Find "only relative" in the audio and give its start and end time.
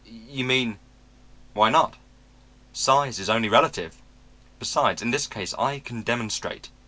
3.29-4.01